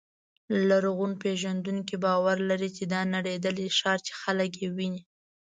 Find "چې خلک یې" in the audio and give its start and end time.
4.05-4.67